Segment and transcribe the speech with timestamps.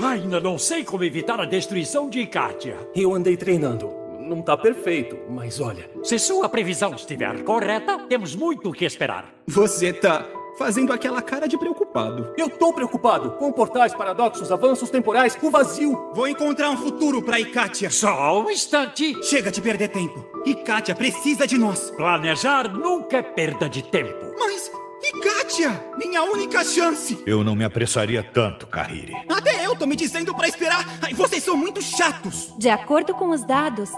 [0.00, 2.76] Ainda não sei como evitar a destruição de Katia.
[2.94, 3.92] Eu andei treinando.
[4.20, 5.90] Não tá perfeito, mas olha.
[6.04, 9.34] Se sua previsão estiver correta, temos muito o que esperar.
[9.48, 10.24] Você tá
[10.56, 12.32] fazendo aquela cara de preocupado.
[12.36, 16.12] Eu tô preocupado com portais, paradoxos, avanços temporais, o vazio.
[16.14, 17.90] Vou encontrar um futuro pra Ikatia.
[17.90, 19.20] Só um instante.
[19.24, 20.24] Chega de perder tempo.
[20.46, 21.90] Ikatia precisa de nós.
[21.90, 24.34] Planejar nunca é perda de tempo.
[24.38, 24.70] Mas
[25.02, 27.22] Ikatia, minha única chance.
[27.24, 29.14] Eu não me apressaria tanto, Kahiri.
[29.28, 30.84] Até tô me dizendo pra esperar.
[31.00, 32.52] Ai, vocês são muito chatos.
[32.58, 33.90] De acordo com os dados,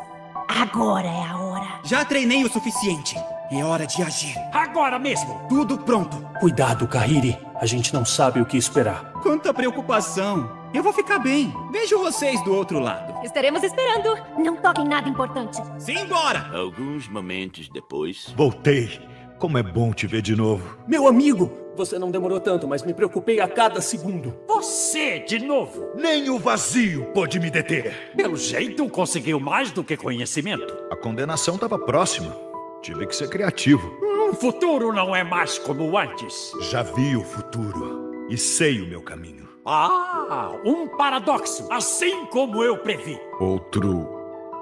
[0.49, 1.81] agora é a hora.
[1.85, 3.17] Já treinei o suficiente.
[3.51, 4.37] É hora de agir.
[4.53, 5.41] Agora mesmo.
[5.49, 6.17] Tudo pronto.
[6.39, 7.37] Cuidado, Kahiri.
[7.61, 9.13] A gente não sabe o que esperar.
[9.23, 10.59] Quanta preocupação.
[10.73, 11.53] Eu vou ficar bem.
[11.73, 13.25] Vejo vocês do outro lado.
[13.25, 14.17] Estaremos esperando.
[14.39, 15.61] Não toquem nada importante.
[15.79, 16.49] Simbora!
[16.57, 18.33] Alguns momentos depois.
[18.37, 19.01] Voltei.
[19.41, 20.79] Como é bom te ver de novo.
[20.87, 21.60] Meu amigo!
[21.77, 24.35] Você não demorou tanto, mas me preocupei a cada segundo.
[24.47, 25.91] Você de novo.
[25.95, 28.13] Nem o vazio pôde me deter.
[28.17, 30.77] Pelo jeito, conseguiu mais do que conhecimento.
[30.91, 32.37] A condenação estava próxima.
[32.83, 33.99] Tive que ser criativo.
[34.31, 36.53] O futuro não é mais como antes.
[36.71, 39.49] Já vi o futuro e sei o meu caminho.
[39.67, 43.19] Ah, um paradoxo, assim como eu previ.
[43.39, 44.09] Outro.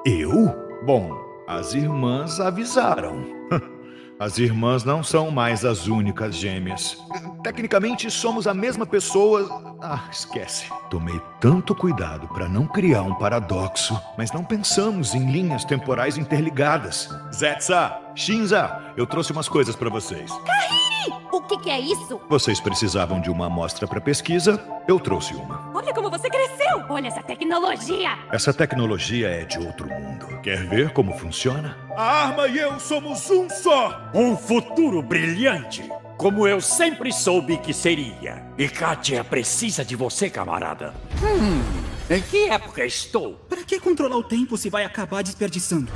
[0.05, 0.33] Eu?
[0.85, 3.25] Bom, as irmãs avisaram.
[4.21, 6.99] As irmãs não são mais as únicas gêmeas.
[7.41, 9.77] Tecnicamente somos a mesma pessoa.
[9.81, 10.67] Ah, esquece.
[10.91, 17.09] Tomei tanto cuidado para não criar um paradoxo, mas não pensamos em linhas temporais interligadas.
[17.33, 20.33] Zetsa, Shinza, eu trouxe umas coisas para vocês.
[20.45, 20.88] Kahiri!
[21.69, 22.19] O que, é isso?
[22.31, 25.71] Vocês precisavam de uma amostra para pesquisa, eu trouxe uma.
[25.75, 26.83] Olha como você cresceu!
[26.89, 28.19] Olha essa tecnologia!
[28.33, 30.41] Essa tecnologia é de outro mundo.
[30.41, 31.77] Quer ver como funciona?
[31.95, 34.01] A arma e eu somos um só!
[34.15, 38.43] Um futuro brilhante, como eu sempre soube que seria.
[38.57, 40.95] E Katia precisa de você, camarada.
[41.23, 41.61] Hum,
[42.09, 43.35] em que época estou?
[43.47, 45.93] Pra que controlar o tempo se vai acabar desperdiçando?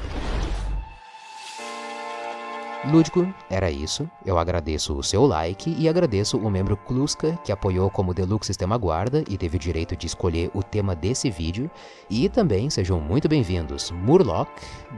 [2.84, 4.10] Lúdico, era isso.
[4.26, 8.76] Eu agradeço o seu like e agradeço o membro Kluska, que apoiou como Deluxe Sistema
[8.76, 11.70] Guarda e teve o direito de escolher o tema desse vídeo.
[12.10, 14.48] E também sejam muito bem-vindos Murloc,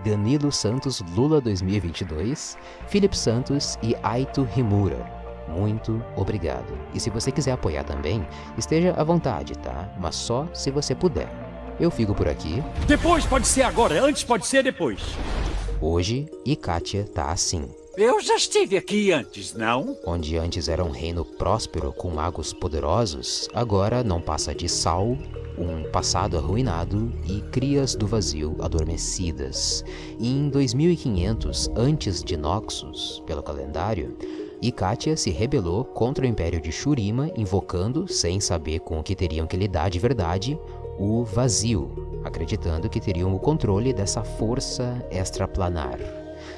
[0.03, 2.57] Danilo Santos Lula 2022,
[2.87, 5.05] Felipe Santos e Aito Himura.
[5.47, 6.79] Muito obrigado.
[6.95, 9.93] E se você quiser apoiar também, esteja à vontade, tá?
[10.01, 11.29] Mas só se você puder.
[11.79, 12.63] Eu fico por aqui.
[12.87, 15.01] Depois pode ser agora, antes pode ser depois.
[15.87, 17.69] Hoje, Ikatia tá assim.
[17.95, 19.95] Eu já estive aqui antes, não?
[20.07, 25.15] Onde antes era um reino próspero com magos poderosos, agora não passa de sal,
[25.59, 29.85] um passado arruinado e crias do vazio adormecidas.
[30.19, 34.17] E em 2500 antes de Noxus, pelo calendário,
[34.63, 39.47] Ikatia se rebelou contra o Império de Shurima, invocando, sem saber com o que teriam
[39.47, 40.59] que lidar de verdade,
[40.99, 45.99] o vazio, acreditando que teriam o controle dessa força extraplanar.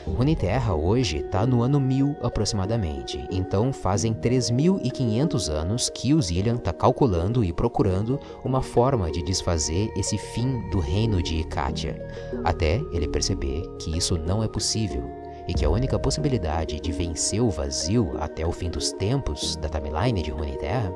[0.07, 6.73] Runeterra hoje está no ano 1000 aproximadamente, então fazem 3.500 anos que o Zillian está
[6.73, 12.07] calculando e procurando uma forma de desfazer esse fim do reino de Ikatia,
[12.45, 15.05] até ele perceber que isso não é possível
[15.49, 19.69] e que a única possibilidade de vencer o vazio até o fim dos tempos da
[19.69, 20.93] timeline de Runeterra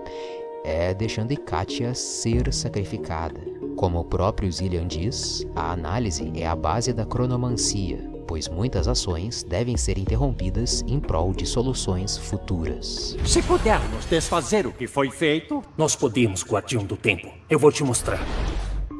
[0.65, 3.41] é deixando Ikatia ser sacrificada.
[3.77, 9.43] Como o próprio Zillian diz, a análise é a base da cronomancia, pois muitas ações
[9.43, 13.17] devem ser interrompidas em prol de soluções futuras.
[13.25, 17.29] Se pudermos desfazer o que foi feito, Nós podemos, Guardião do Tempo.
[17.49, 18.21] Eu vou te mostrar.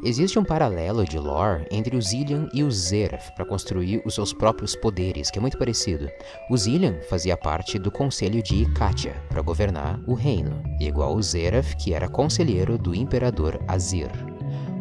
[0.03, 4.33] Existe um paralelo de lore entre o Zillian e o Zeref para construir os seus
[4.33, 6.09] próprios poderes, que é muito parecido.
[6.49, 11.75] O Zillian fazia parte do conselho de Ikatia para governar o reino, igual o Zeref,
[11.75, 14.09] que era conselheiro do imperador Azir.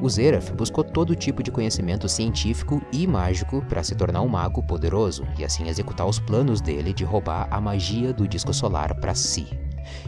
[0.00, 4.62] O Zeref buscou todo tipo de conhecimento científico e mágico para se tornar um mago
[4.62, 9.14] poderoso e assim executar os planos dele de roubar a magia do disco solar para
[9.14, 9.46] si.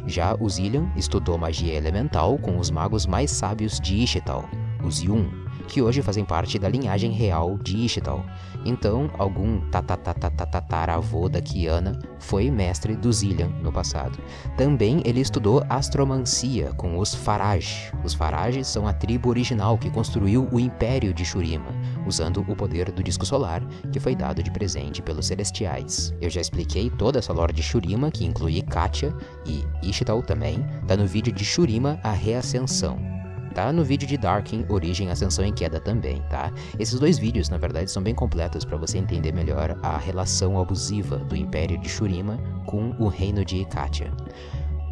[0.06, 4.48] Já o Zillian estudou magia elemental com os magos mais sábios de Ishtal,
[4.84, 5.28] os Yun,
[5.68, 8.24] que hoje fazem parte da linhagem real de Ishtal.
[8.64, 14.18] Então, algum tatatatataravô da Kiana foi mestre do Zillian no passado.
[14.56, 17.92] Também ele estudou astromancia com os Faraj.
[18.04, 21.74] Os Faraj são a tribo original que construiu o Império de Shurima,
[22.06, 26.14] usando o poder do disco solar que foi dado de presente pelos Celestiais.
[26.20, 29.14] Eu já expliquei toda essa lore de Shurima, que inclui Katia
[29.46, 33.21] e Ishtal também, tá no vídeo de Shurima, a Reascensão
[33.52, 36.52] tá no vídeo de Darkin, Origem, Ascensão e Queda também, tá?
[36.78, 41.18] Esses dois vídeos, na verdade, são bem completos para você entender melhor a relação abusiva
[41.18, 44.10] do Império de Shurima com o reino de Ikatia.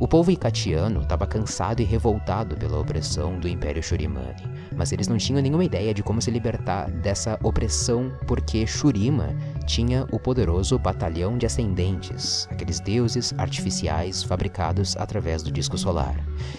[0.00, 4.34] O povo icatiano estava cansado e revoltado pela opressão do Império Shurimani,
[4.74, 9.36] mas eles não tinham nenhuma ideia de como se libertar dessa opressão porque Shurima
[9.70, 16.16] tinha o poderoso Batalhão de Ascendentes, aqueles deuses artificiais fabricados através do disco solar.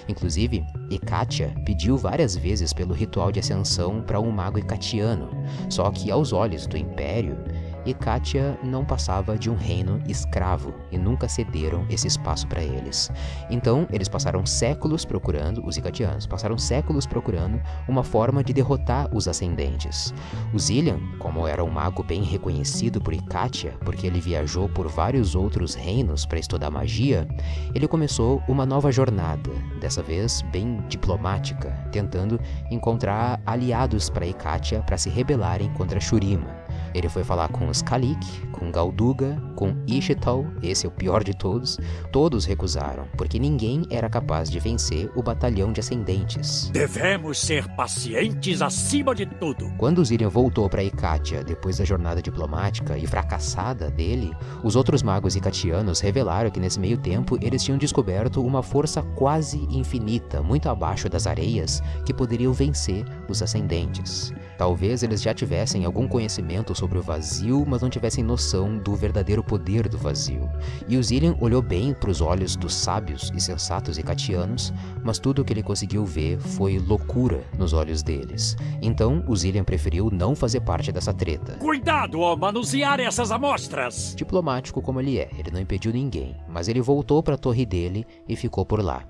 [0.07, 5.29] Inclusive, Ikatia pediu várias vezes pelo ritual de ascensão para um mago icatiano,
[5.69, 7.37] só que aos olhos do Império,
[7.85, 13.11] e Kátia não passava de um reino escravo e nunca cederam esse espaço para eles.
[13.49, 19.27] Então, eles passaram séculos procurando, os Icatianos passaram séculos procurando uma forma de derrotar os
[19.27, 20.13] ascendentes.
[20.53, 25.35] O Zillian, como era um mago bem reconhecido por Ikatia, porque ele viajou por vários
[25.35, 27.27] outros reinos para estudar magia,
[27.73, 32.39] ele começou uma nova jornada, dessa vez bem diplomática, tentando
[32.69, 36.60] encontrar aliados para Ikatia para se rebelarem contra Shurima.
[36.93, 41.33] Ele foi falar com os Kalik, com Galduga, com Ishital, esse é o pior de
[41.33, 41.77] todos.
[42.11, 46.69] Todos recusaram, porque ninguém era capaz de vencer o batalhão de ascendentes.
[46.71, 49.71] Devemos ser pacientes acima de tudo.
[49.77, 54.31] Quando Zirian voltou para Ikatia depois da jornada diplomática e fracassada dele,
[54.63, 59.57] os outros magos icatianos revelaram que nesse meio tempo eles tinham descoberto uma força quase
[59.69, 64.33] infinita, muito abaixo das areias, que poderiam vencer os ascendentes.
[64.61, 69.43] Talvez eles já tivessem algum conhecimento sobre o vazio, mas não tivessem noção do verdadeiro
[69.43, 70.47] poder do vazio.
[70.87, 74.71] E o Zillian olhou bem para os olhos dos sábios e sensatos icatianos,
[75.03, 78.55] mas tudo o que ele conseguiu ver foi loucura nos olhos deles.
[78.83, 81.53] Então, o Zillian preferiu não fazer parte dessa treta.
[81.53, 84.13] Cuidado ao manusear essas amostras!
[84.15, 88.05] Diplomático como ele é, ele não impediu ninguém, mas ele voltou para a torre dele
[88.29, 89.03] e ficou por lá.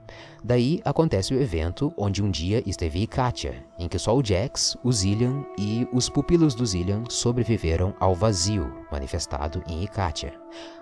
[0.43, 4.91] Daí acontece o evento onde um dia esteve Katia, em que só o Jax, o
[4.91, 10.33] Zillian e os pupilos do Zillian sobreviveram ao vazio manifestado em Ikatia.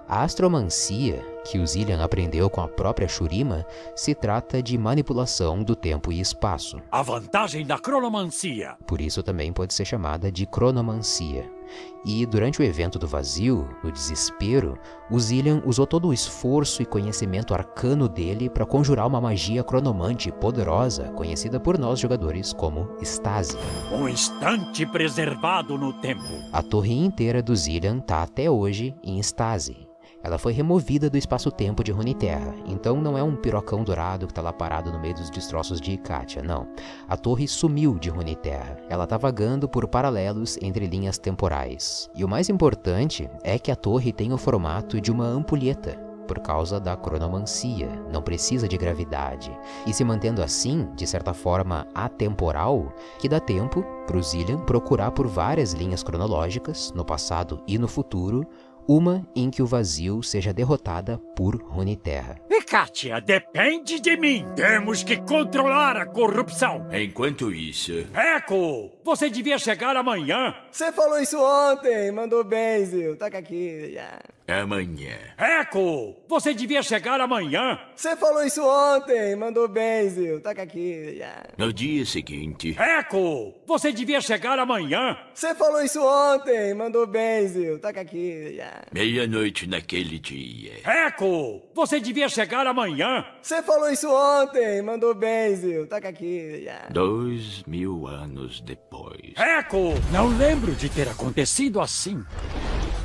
[0.07, 3.65] A astromancia, que o Zillian aprendeu com a própria Shurima,
[3.95, 6.81] se trata de manipulação do tempo e espaço.
[6.91, 8.75] A vantagem da cronomancia.
[8.87, 11.58] Por isso também pode ser chamada de cronomancia.
[12.05, 14.77] E durante o evento do vazio, no desespero,
[15.11, 20.31] o Zillian usou todo o esforço e conhecimento arcano dele para conjurar uma magia cronomante
[20.31, 23.57] poderosa, conhecida por nós jogadores como Stasi.
[23.91, 26.23] Um instante preservado no tempo.
[26.53, 29.88] A torre inteira do Zillian está até hoje em Stasi.
[30.21, 34.41] Ela foi removida do espaço-tempo de Runeterra, então não é um pirocão dourado que está
[34.41, 36.67] lá parado no meio dos destroços de Ikatia, não.
[37.07, 42.09] A torre sumiu de Runeterra, ela está vagando por paralelos entre linhas temporais.
[42.13, 46.39] E o mais importante é que a torre tem o formato de uma ampulheta, por
[46.41, 49.51] causa da cronomancia, não precisa de gravidade,
[49.87, 55.09] e se mantendo assim, de certa forma atemporal, que dá tempo para o Zillian procurar
[55.09, 58.45] por várias linhas cronológicas, no passado e no futuro,
[58.89, 62.41] uma em que o vazio seja derrotada por Runeterra.
[62.48, 64.45] E Kátia, depende de mim.
[64.55, 66.87] Temos que controlar a corrupção.
[66.93, 70.53] Enquanto isso, Eco, você devia chegar amanhã.
[70.69, 73.17] Você falou isso ontem, mandou bem, Zil.
[73.17, 73.93] Toca aqui.
[73.93, 74.19] já.
[74.61, 75.17] amanhã.
[75.35, 77.79] Eco, você devia chegar amanhã.
[77.95, 80.39] Você falou isso ontem, mandou bem, Zil.
[80.39, 81.15] Toca aqui.
[81.17, 81.43] já.
[81.57, 85.17] No dia seguinte, Eco, você devia chegar amanhã.
[85.33, 87.79] Você falou isso ontem, mandou bem, Zil.
[87.79, 88.53] Toca aqui.
[88.57, 88.83] já.
[88.93, 90.73] meia-noite naquele dia.
[90.85, 93.25] Eco, você devia chegar amanhã.
[93.41, 95.87] Você falou isso ontem, mandou bem, Zil.
[95.87, 96.63] Toca aqui.
[96.65, 96.87] já.
[96.89, 99.33] Dois mil anos depois.
[99.37, 102.23] Eco, não lembro de ter acontecido assim.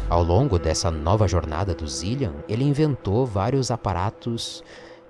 [0.09, 4.63] Ao longo dessa nova jornada do Zillian, ele inventou vários aparatos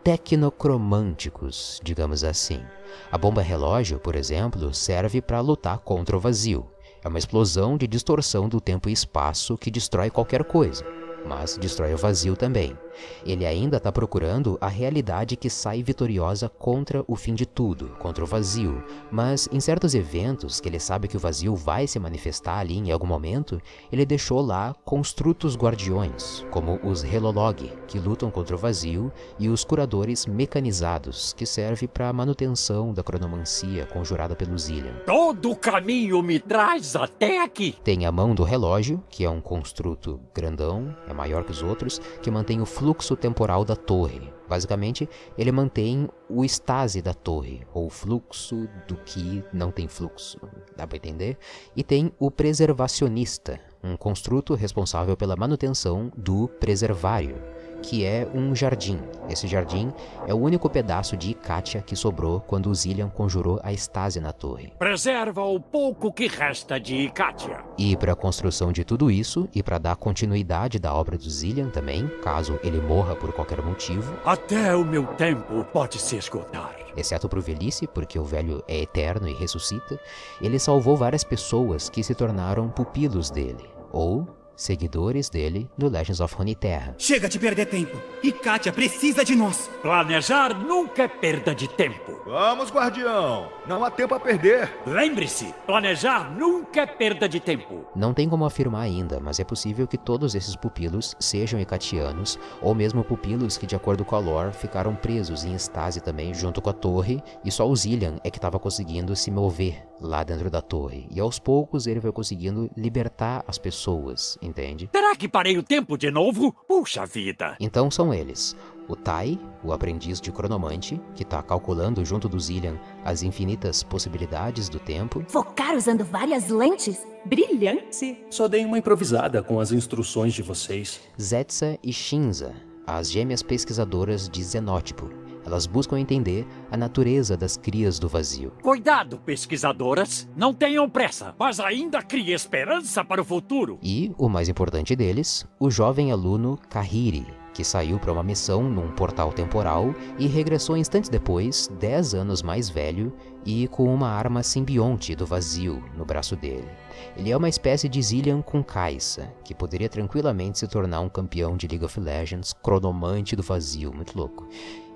[0.05, 2.63] tecnocromânticos, digamos assim.
[3.11, 6.69] A bomba relógio, por exemplo, serve para lutar contra o vazio.
[7.03, 10.85] É uma explosão de distorção do tempo e espaço que destrói qualquer coisa,
[11.27, 12.77] mas destrói o vazio também.
[13.25, 18.25] Ele ainda está procurando a realidade que sai vitoriosa contra o fim de tudo, contra
[18.25, 18.83] o vazio.
[19.11, 22.91] Mas em certos eventos que ele sabe que o vazio vai se manifestar ali em
[22.91, 23.61] algum momento,
[23.93, 29.65] ele deixou lá construtos guardiões, como os Relolog, que lutam contra o vazio, e os
[29.65, 34.95] curadores mecanizados, que servem para a manutenção da cronomancia conjurada pelo Zillian.
[35.05, 37.77] Todo o caminho me traz até aqui.
[37.83, 42.01] Tem a mão do relógio, que é um construto grandão, é maior que os outros,
[42.23, 42.84] que mantém o fluxo
[43.17, 44.33] temporal da torre.
[44.49, 50.39] Basicamente, ele mantém o estase da torre, ou fluxo do que não tem fluxo,
[50.77, 51.39] dá para entender?
[51.75, 57.37] E tem o preservacionista, um construto responsável pela manutenção do preservário,
[57.85, 58.99] que é um jardim.
[59.29, 59.93] Esse jardim
[60.27, 64.33] é o único pedaço de Ikatia que sobrou quando o Zillian conjurou a estase na
[64.33, 64.73] torre.
[64.79, 67.59] Preserva o pouco que resta de Katia.
[67.77, 71.69] E para a construção de tudo isso, e para dar continuidade da obra do Zillian
[71.69, 76.75] também, caso ele morra por qualquer motivo, Até o meu tempo pode se esgotar.
[76.97, 80.01] exceto pro velhice, porque o velho é eterno e ressuscita,
[80.41, 84.27] ele salvou várias pessoas que se tornaram pupilos dele, ou
[84.57, 86.95] seguidores dele no Legends of Runeterra.
[86.99, 88.01] Chega de perder tempo.
[88.23, 89.71] E Kátia precisa de nós.
[89.83, 92.21] Planejar nunca é perda de tempo.
[92.25, 93.51] Vamos, guardião!
[93.67, 94.73] Não há tempo a perder!
[94.87, 97.85] Lembre-se, planejar nunca é perda de tempo.
[97.95, 102.75] Não tem como afirmar ainda, mas é possível que todos esses pupilos sejam ecatianos, ou
[102.75, 106.71] mesmo pupilos que, de acordo com a lore, ficaram presos em estase também junto com
[106.71, 110.61] a torre, e só o Zillian é que estava conseguindo se mover lá dentro da
[110.61, 111.07] torre.
[111.11, 114.89] E aos poucos ele vai conseguindo libertar as pessoas, entende?
[114.93, 116.53] Será que parei o tempo de novo?
[116.69, 117.57] Puxa vida.
[117.59, 118.57] Então são eles.
[118.87, 124.69] O Tai, o aprendiz de cronomante, que está calculando junto do Zillian as infinitas possibilidades
[124.69, 125.25] do tempo.
[125.29, 127.07] Focar usando várias lentes?
[127.25, 128.19] Brilhante!
[128.29, 131.01] Só dei uma improvisada com as instruções de vocês.
[131.21, 132.55] Zetsa e Shinza,
[132.87, 135.24] as gêmeas pesquisadoras de Zenótipo.
[135.45, 138.53] Elas buscam entender a natureza das crias do vazio.
[138.63, 140.29] Cuidado, pesquisadoras.
[140.37, 143.79] Não tenham pressa, mas ainda crie esperança para o futuro.
[143.83, 148.91] E, o mais importante deles, o jovem aluno Kahiri, que saiu para uma missão num
[148.91, 153.13] portal temporal e regressou instantes depois, 10 anos mais velho
[153.47, 156.69] e com uma arma simbionte do vazio no braço dele.
[157.17, 161.57] Ele é uma espécie de Zillian com caixa, que poderia tranquilamente se tornar um campeão
[161.57, 164.49] de League of Legends, cronomante do vazio, muito louco.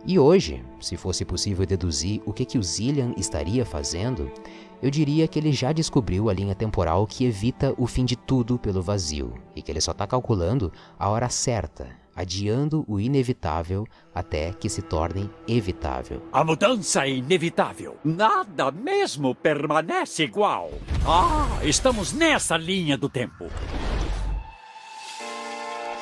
[0.06, 4.30] E hoje, se fosse possível deduzir o que, que o Zillian estaria fazendo,
[4.80, 8.58] eu diria que ele já descobriu a linha temporal que evita o fim de tudo
[8.58, 14.52] pelo vazio, e que ele só está calculando a hora certa, adiando o inevitável até
[14.52, 16.22] que se torne evitável.
[16.32, 17.96] A mudança é inevitável.
[18.04, 20.70] Nada mesmo permanece igual.
[21.06, 23.46] Ah, estamos nessa linha do tempo.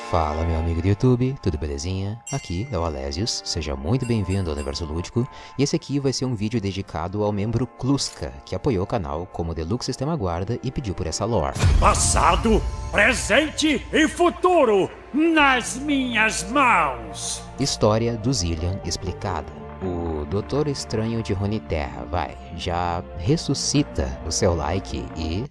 [0.09, 2.17] Fala, meu amigo do YouTube, tudo belezinha?
[2.31, 5.27] Aqui é o Alésios, seja muito bem-vindo ao Universo Lúdico,
[5.59, 9.25] e esse aqui vai ser um vídeo dedicado ao membro Kluska, que apoiou o canal
[9.25, 11.57] como Deluxe Sistema Guarda e pediu por essa lore.
[11.77, 17.43] Passado, presente e futuro nas minhas mãos.
[17.59, 19.51] História do Zillian explicada.
[19.81, 25.43] O Doutor Estranho de Runeterra, vai, já ressuscita o seu like e...